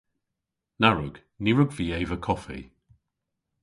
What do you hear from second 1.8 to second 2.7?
eva koffi.